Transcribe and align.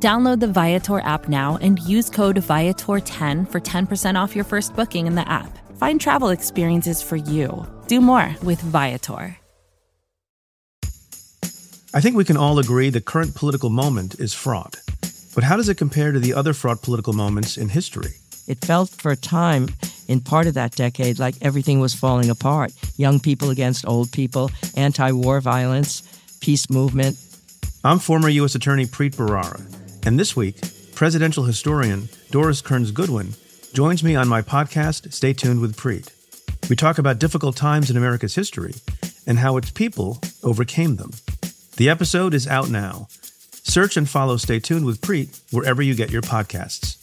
Download 0.00 0.38
the 0.38 0.46
Viator 0.46 1.00
app 1.00 1.28
now 1.28 1.58
and 1.60 1.80
use 1.80 2.08
code 2.08 2.36
Viator10 2.36 3.50
for 3.50 3.60
10% 3.60 4.14
off 4.14 4.36
your 4.36 4.44
first 4.44 4.76
booking 4.76 5.08
in 5.08 5.16
the 5.16 5.28
app. 5.28 5.58
Find 5.76 6.00
travel 6.00 6.28
experiences 6.28 7.02
for 7.02 7.16
you. 7.16 7.66
Do 7.88 8.00
more 8.00 8.36
with 8.44 8.60
Viator. 8.60 9.36
I 11.94 12.00
think 12.00 12.14
we 12.14 12.24
can 12.24 12.36
all 12.36 12.60
agree 12.60 12.90
the 12.90 13.00
current 13.00 13.34
political 13.34 13.70
moment 13.70 14.20
is 14.20 14.34
fraught. 14.34 14.76
But 15.34 15.42
how 15.42 15.56
does 15.56 15.68
it 15.68 15.76
compare 15.78 16.12
to 16.12 16.20
the 16.20 16.32
other 16.32 16.52
fraught 16.52 16.80
political 16.82 17.12
moments 17.12 17.56
in 17.56 17.68
history? 17.68 18.12
It 18.46 18.64
felt 18.64 18.90
for 18.90 19.10
a 19.10 19.16
time 19.16 19.68
in 20.06 20.20
part 20.20 20.46
of 20.46 20.54
that 20.54 20.76
decade 20.76 21.18
like 21.18 21.34
everything 21.42 21.80
was 21.80 21.94
falling 21.94 22.30
apart 22.30 22.72
young 22.98 23.18
people 23.18 23.50
against 23.50 23.86
old 23.86 24.12
people, 24.12 24.50
anti 24.76 25.10
war 25.10 25.40
violence, 25.40 26.02
peace 26.40 26.70
movement. 26.70 27.16
I'm 27.84 27.98
former 27.98 28.28
U.S. 28.28 28.54
Attorney 28.54 28.86
Preet 28.86 29.14
Bharara, 29.16 29.60
and 30.08 30.18
this 30.18 30.34
week, 30.34 30.56
presidential 30.94 31.44
historian 31.44 32.08
Doris 32.30 32.62
Kearns 32.62 32.92
Goodwin 32.92 33.34
joins 33.74 34.02
me 34.02 34.16
on 34.16 34.26
my 34.26 34.40
podcast, 34.40 35.12
Stay 35.12 35.34
Tuned 35.34 35.60
with 35.60 35.76
Preet. 35.76 36.08
We 36.70 36.76
talk 36.76 36.96
about 36.96 37.18
difficult 37.18 37.56
times 37.56 37.90
in 37.90 37.96
America's 37.98 38.34
history 38.34 38.72
and 39.26 39.38
how 39.38 39.58
its 39.58 39.70
people 39.70 40.18
overcame 40.42 40.96
them. 40.96 41.10
The 41.76 41.90
episode 41.90 42.32
is 42.32 42.46
out 42.46 42.70
now. 42.70 43.08
Search 43.10 43.98
and 43.98 44.08
follow 44.08 44.38
Stay 44.38 44.60
Tuned 44.60 44.86
with 44.86 45.02
Preet 45.02 45.42
wherever 45.52 45.82
you 45.82 45.94
get 45.94 46.10
your 46.10 46.22
podcasts. 46.22 46.96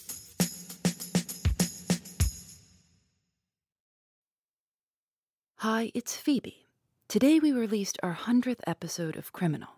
Hi, 5.57 5.91
it's 5.93 6.15
Phoebe. 6.17 6.65
Today 7.07 7.37
we 7.37 7.51
released 7.51 7.99
our 8.01 8.15
100th 8.15 8.61
episode 8.65 9.15
of 9.15 9.31
Criminal, 9.31 9.69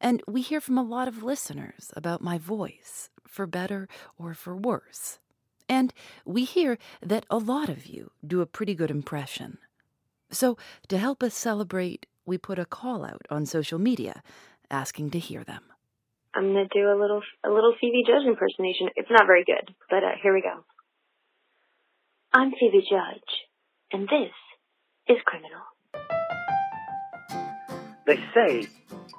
and 0.00 0.22
we 0.26 0.42
hear 0.42 0.60
from 0.60 0.78
a 0.78 0.82
lot 0.82 1.08
of 1.08 1.22
listeners 1.22 1.92
about 1.96 2.22
my 2.22 2.38
voice, 2.38 3.10
for 3.26 3.46
better 3.46 3.88
or 4.18 4.34
for 4.34 4.56
worse. 4.56 5.18
And 5.68 5.92
we 6.24 6.44
hear 6.44 6.78
that 7.02 7.26
a 7.30 7.38
lot 7.38 7.68
of 7.68 7.86
you 7.86 8.10
do 8.26 8.40
a 8.40 8.46
pretty 8.46 8.74
good 8.74 8.90
impression. 8.90 9.58
So, 10.30 10.56
to 10.88 10.98
help 10.98 11.22
us 11.22 11.34
celebrate, 11.34 12.06
we 12.26 12.38
put 12.38 12.58
a 12.58 12.64
call 12.64 13.04
out 13.04 13.22
on 13.30 13.46
social 13.46 13.78
media 13.78 14.22
asking 14.70 15.10
to 15.10 15.18
hear 15.18 15.44
them. 15.44 15.62
I'm 16.34 16.48
gonna 16.48 16.68
do 16.72 16.90
a 16.90 16.98
little 16.98 17.22
a 17.44 17.48
little 17.48 17.74
Phoebe 17.80 18.04
Judge 18.06 18.26
impersonation. 18.26 18.88
It's 18.96 19.10
not 19.10 19.26
very 19.26 19.44
good, 19.44 19.74
but 19.90 20.04
uh, 20.04 20.12
here 20.22 20.34
we 20.34 20.42
go. 20.42 20.64
I'm 22.32 22.52
Phoebe 22.52 22.86
Judge, 22.88 23.30
and 23.92 24.06
this 24.08 24.32
is 25.08 25.16
Criminal. 25.24 25.64
They 28.06 28.16
say 28.34 28.68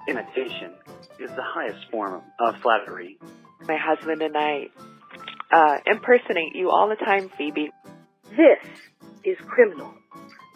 imitation 0.10 0.74
is 1.20 1.30
the 1.30 1.44
highest 1.44 1.90
form 1.92 2.22
of 2.40 2.56
flattery. 2.62 3.20
My 3.68 3.78
husband 3.78 4.22
and 4.22 4.36
I 4.36 4.68
uh, 5.52 5.78
impersonate 5.86 6.56
you 6.56 6.70
all 6.72 6.90
the 6.90 6.96
time, 6.96 7.30
Phoebe. 7.38 7.72
This 8.32 8.60
is 9.24 9.38
Criminal. 9.48 9.94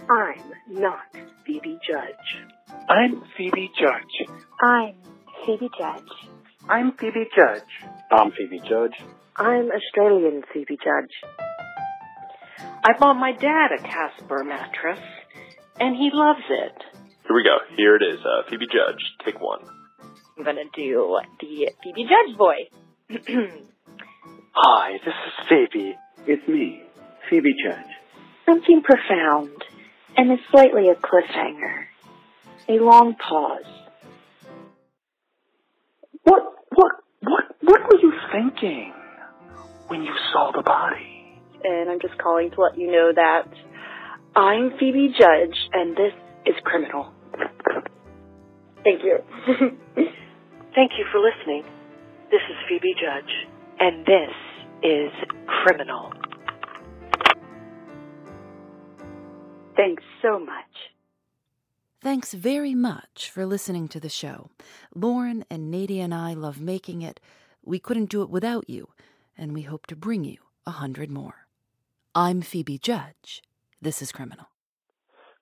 I'm 0.10 0.42
not 0.68 1.02
Phoebe 1.46 1.80
Judge. 1.88 2.48
I'm 2.90 3.24
Phoebe 3.38 3.72
Judge. 3.80 4.30
I'm 4.62 4.96
Phoebe 5.46 5.70
Judge. 5.78 6.30
I'm 6.70 6.94
Phoebe 6.98 7.28
Judge. 7.36 7.62
I'm 8.12 8.32
Phoebe 8.32 8.60
Judge. 8.68 8.96
I'm 9.36 9.70
Australian 9.72 10.44
Phoebe 10.54 10.78
Judge. 10.78 11.32
I 12.86 12.98
bought 13.00 13.16
my 13.16 13.32
dad 13.32 13.72
a 13.78 13.82
Casper 13.82 14.44
mattress, 14.44 15.00
and 15.80 15.96
he 15.96 16.10
loves 16.14 16.44
it. 16.50 16.83
Here 17.26 17.36
we 17.36 17.44
go. 17.44 17.58
Here 17.78 17.96
it 17.96 18.04
is. 18.04 18.20
Uh, 18.20 18.50
Phoebe 18.50 18.66
Judge, 18.68 19.02
take 19.26 19.40
one. 19.40 19.62
I'm 20.38 20.44
gonna 20.44 20.64
do 20.76 21.20
the 21.40 21.70
Phoebe 21.82 22.04
Judge 22.04 22.38
voice. 22.38 22.70
Hi, 24.56 24.94
this 25.06 25.14
is 25.14 25.48
Phoebe. 25.48 25.96
It's 26.28 26.48
me, 26.48 26.84
Phoebe 27.30 27.54
Judge. 27.64 27.92
Something 28.46 28.82
profound, 28.84 29.52
and 30.18 30.32
it's 30.32 30.44
slightly 30.52 30.90
a 30.90 30.96
cliffhanger. 30.96 31.86
A 32.68 32.74
long 32.74 33.16
pause. 33.16 33.66
What, 36.24 36.44
what, 36.74 36.92
what, 37.22 37.44
what 37.62 37.82
were 37.84 38.00
you 38.00 38.14
thinking 38.32 38.94
when 39.88 40.04
you 40.04 40.14
saw 40.32 40.52
the 40.56 40.62
body? 40.62 41.40
And 41.64 41.90
I'm 41.90 42.00
just 42.02 42.18
calling 42.18 42.52
to 42.52 42.62
let 42.62 42.78
you 42.78 42.92
know 42.92 43.12
that 43.16 43.48
I'm 44.36 44.78
Phoebe 44.78 45.14
Judge, 45.18 45.58
and 45.74 45.96
this 45.96 46.14
is 46.46 46.56
Criminal. 46.64 47.12
Thank 48.84 49.02
you. 49.04 49.20
Thank 50.76 50.92
you 50.98 51.06
for 51.12 51.20
listening. 51.20 51.64
This 52.32 52.42
is 52.50 52.58
Phoebe 52.68 52.94
Judge, 52.94 53.32
and 53.80 54.06
this 54.06 54.32
is 54.82 55.12
Criminal. 55.48 56.12
Thanks 59.76 60.04
so 60.22 60.40
much. 60.40 60.66
Thanks 62.02 62.34
very 62.34 62.76
much 62.76 63.30
for 63.32 63.46
listening 63.46 63.88
to 63.90 64.00
the 64.00 64.10
show. 64.10 64.50
Lauren 64.94 65.46
and 65.50 65.72
Nadia 65.72 66.04
and 66.04 66.14
I 66.14 66.34
love 66.34 66.60
making 66.60 67.02
it. 67.02 67.20
We 67.64 67.80
couldn't 67.80 68.10
do 68.10 68.22
it 68.24 68.30
without 68.30 68.70
you, 68.70 68.90
and 69.38 69.54
we 69.54 69.62
hope 69.62 69.88
to 69.88 69.96
bring 69.96 70.26
you 70.26 70.40
a 70.66 70.72
hundred 70.72 71.10
more. 71.10 71.48
I'm 72.14 72.42
Phoebe 72.42 72.78
Judge. 72.78 73.42
This 73.82 74.02
is 74.02 74.12
Criminal. 74.12 74.48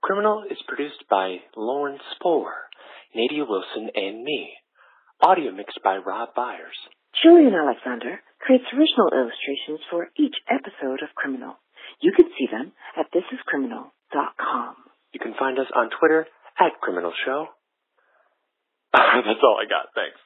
Criminal 0.01 0.43
is 0.49 0.57
produced 0.67 1.05
by 1.09 1.37
Lauren 1.55 1.99
Spohrer, 2.13 2.65
Nadia 3.13 3.45
Wilson, 3.45 3.89
and 3.93 4.23
me. 4.23 4.49
Audio 5.21 5.51
mixed 5.51 5.79
by 5.83 5.97
Rob 5.97 6.29
Byers. 6.35 6.77
Julian 7.21 7.53
Alexander 7.53 8.19
creates 8.39 8.65
original 8.73 9.13
illustrations 9.13 9.79
for 9.91 10.09
each 10.17 10.33
episode 10.49 11.05
of 11.05 11.13
Criminal. 11.13 11.53
You 12.01 12.11
can 12.17 12.25
see 12.37 12.47
them 12.49 12.71
at 12.97 13.13
thisiscriminal.com. 13.13 14.75
You 15.13 15.19
can 15.19 15.35
find 15.37 15.59
us 15.59 15.69
on 15.75 15.91
Twitter 15.99 16.25
at 16.59 16.81
Criminal 16.81 17.13
Show. 17.25 17.47
That's 18.93 19.43
all 19.43 19.59
I 19.61 19.69
got. 19.69 19.93
Thanks. 19.93 20.17